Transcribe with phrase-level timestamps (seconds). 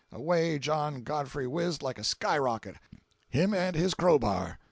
[0.11, 2.77] away John Godfrey whizzed like a skyrocket,
[3.29, 4.57] him and his crowbar!